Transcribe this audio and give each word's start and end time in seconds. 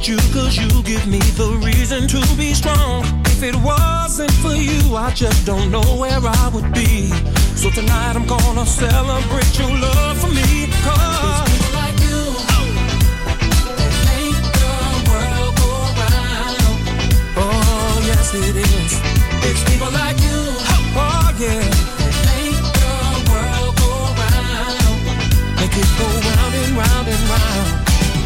At 0.00 0.08
you 0.08 0.16
cause 0.32 0.56
you 0.56 0.82
give 0.82 1.06
me 1.06 1.18
the 1.36 1.60
reason 1.64 2.08
to 2.08 2.20
be 2.36 2.54
strong 2.54 3.04
if 3.26 3.42
it 3.42 3.56
wasn't 3.56 4.32
for 4.42 4.54
you, 4.54 4.96
I 4.96 5.10
just 5.14 5.46
don't 5.46 5.70
know 5.70 5.84
where 5.96 6.20
I 6.22 6.50
would 6.52 6.72
be. 6.74 7.08
So 7.56 7.70
tonight 7.70 8.14
I'm 8.16 8.26
gonna 8.26 8.66
celebrate 8.66 9.58
your 9.58 9.70
love 9.70 10.18
for 10.20 10.28
me. 10.28 10.68
Cause 10.84 11.40
people 11.48 11.72
like 11.80 11.98
you 12.04 12.20
that 13.80 13.92
make 14.12 14.44
the 14.60 14.76
world 15.08 15.52
go. 15.56 15.72
Oh, 17.40 18.02
yes, 18.04 18.34
it 18.34 18.56
is. 18.56 18.92
It's 19.48 19.62
people 19.70 19.90
like 19.92 20.18
you. 20.20 20.40
Oh, 21.00 21.32
yeah. 21.40 21.64
That 21.96 22.14
make 22.28 22.60
the 22.76 22.94
world 23.30 23.72
go 23.80 23.90
round. 24.20 25.00
Make 25.60 25.76
it 25.80 25.90
go 25.96 26.08
round 26.28 26.54
and 26.60 26.72
round 26.76 27.06
and 27.08 27.24
round. 27.32 27.68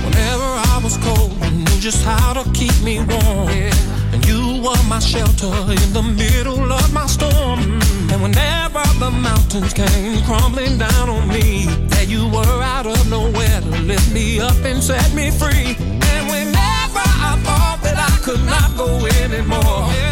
Whenever 0.06 0.48
I 0.74 0.80
was 0.82 0.96
cold, 0.98 1.43
just 1.84 2.02
how 2.02 2.32
to 2.32 2.50
keep 2.52 2.72
me 2.82 2.96
warm. 2.96 3.48
Yeah 3.50 3.94
you 4.26 4.62
were 4.62 4.82
my 4.88 5.00
shelter 5.00 5.52
in 5.68 5.92
the 5.92 6.02
middle 6.02 6.72
of 6.72 6.92
my 6.94 7.06
storm. 7.06 7.60
And 8.10 8.22
whenever 8.22 8.82
the 8.98 9.10
mountains 9.10 9.74
came 9.74 10.22
crumbling 10.24 10.78
down 10.78 11.08
on 11.10 11.28
me, 11.28 11.66
that 11.92 12.06
you 12.08 12.28
were 12.28 12.62
out 12.62 12.86
of 12.86 13.10
nowhere 13.10 13.60
to 13.60 13.82
lift 13.82 14.12
me 14.12 14.40
up 14.40 14.56
and 14.64 14.82
set 14.82 15.12
me 15.14 15.30
free. 15.30 15.76
And 16.12 16.24
whenever 16.30 17.04
I 17.30 17.32
thought 17.44 17.80
that 17.82 17.98
I 17.98 18.16
could 18.24 18.44
not 18.44 18.76
go 18.76 18.88
anymore, 19.22 20.03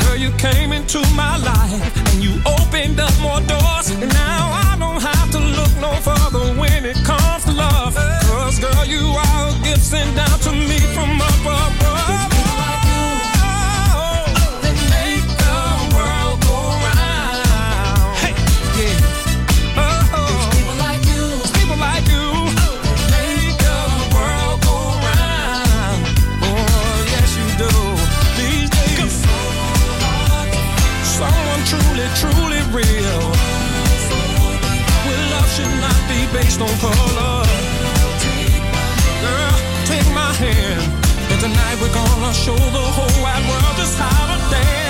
we're 41.82 41.92
gonna 41.92 42.32
show 42.32 42.54
the 42.54 42.84
whole 42.96 43.22
wide 43.22 43.44
world 43.48 43.76
just 43.76 43.98
how 43.98 44.26
to 44.30 44.50
dance 44.50 44.82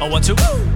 I 0.00 0.08
want 0.08 0.24
to. 0.24 0.34
Let 0.34 0.75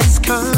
Has 0.00 0.18
come 0.20 0.57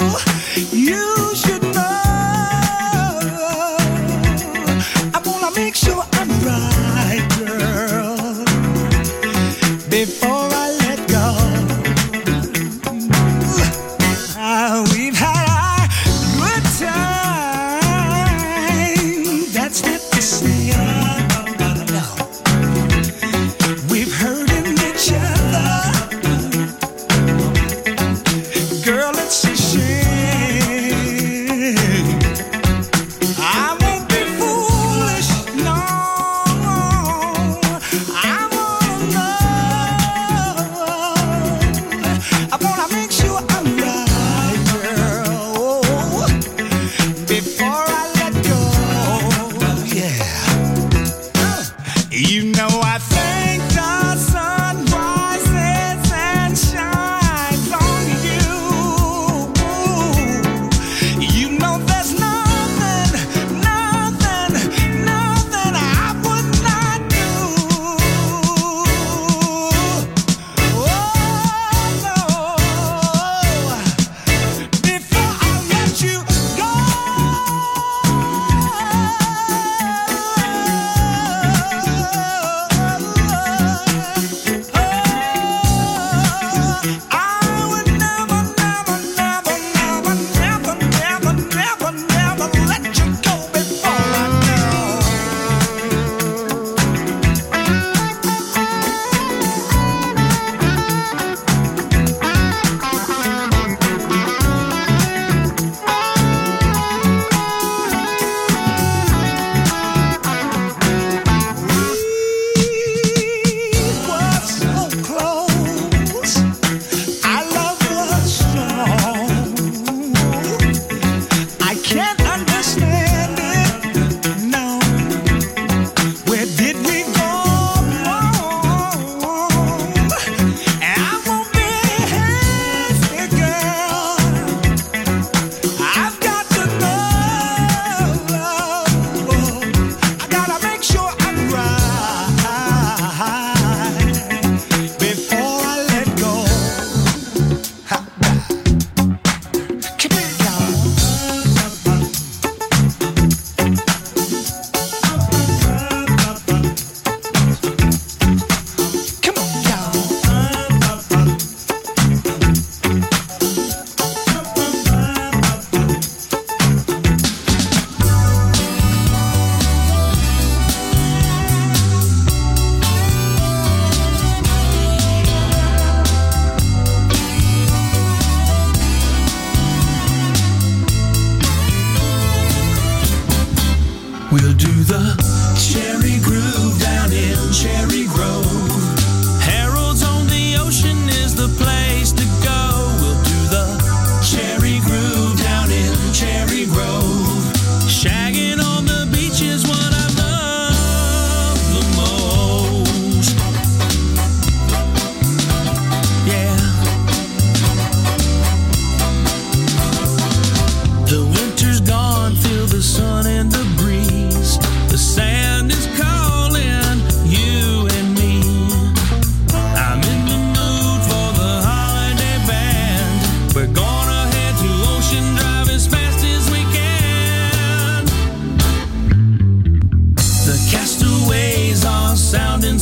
Tonight 0.00 1.09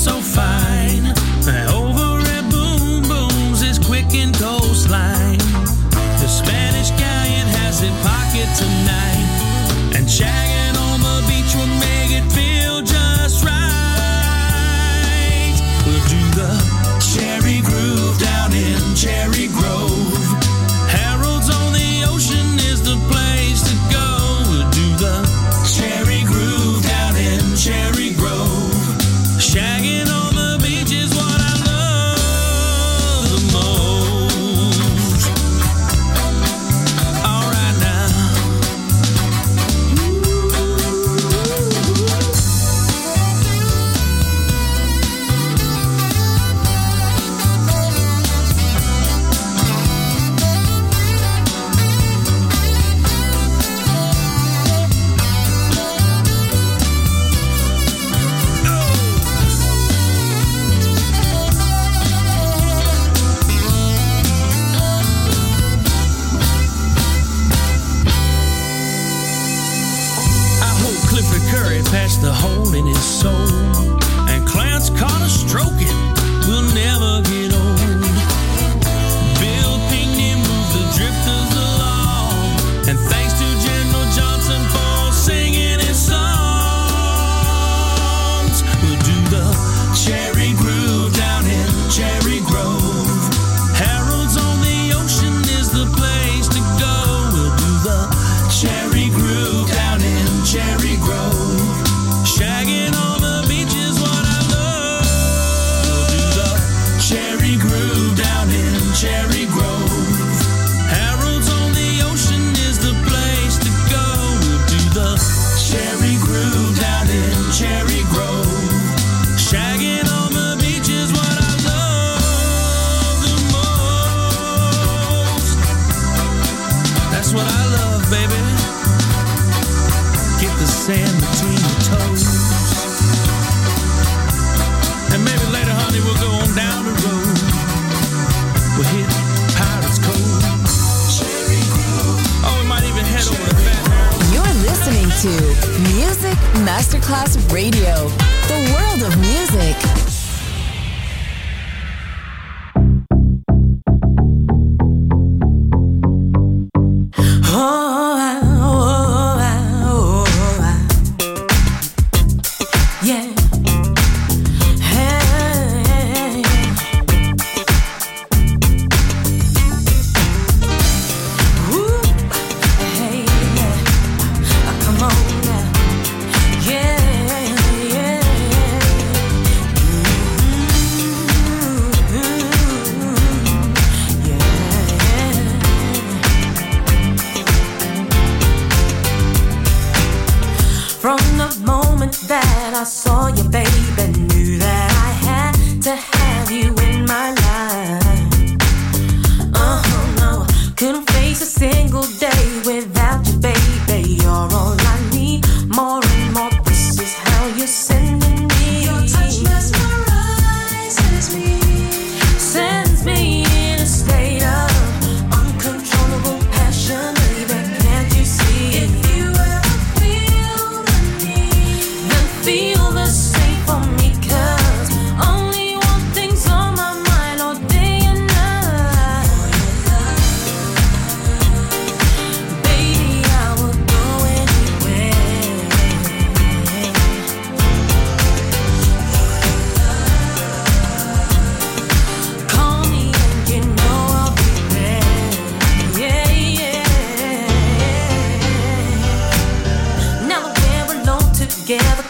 and 0.06 0.22
shagging 0.22 0.77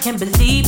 can't 0.08 0.20
believe 0.20 0.67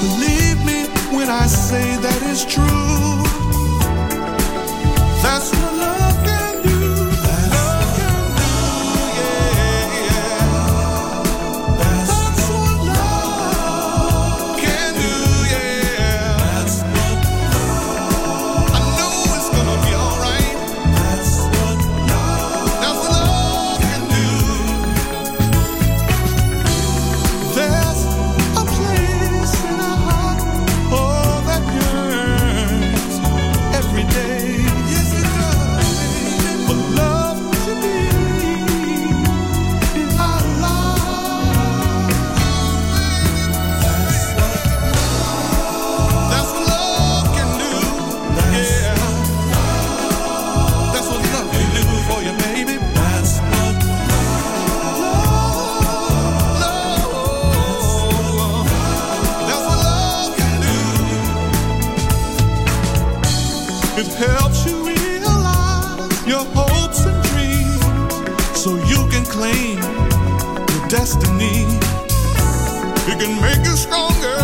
Believe 0.00 0.64
me 0.64 0.88
when 1.14 1.28
I 1.28 1.46
say 1.46 1.96
that 1.98 2.22
is 2.22 2.42
true. 2.46 3.22
That's 5.22 5.52
what 5.52 5.73
claim 69.34 69.78
your 69.78 70.88
destiny. 70.88 71.66
It 73.10 73.18
can 73.18 73.40
make 73.42 73.66
you 73.66 73.74
stronger. 73.74 74.43